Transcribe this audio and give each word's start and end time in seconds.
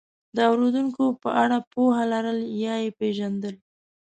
د 0.35 0.37
اورېدونکو 0.51 1.03
په 1.21 1.29
اړه 1.43 1.57
پوهه 1.71 2.03
لرل 2.13 2.39
یا 2.65 2.75
یې 2.83 2.89
پېژندل، 2.99 3.55